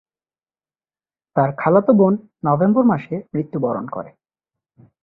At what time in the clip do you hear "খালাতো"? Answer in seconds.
1.57-1.91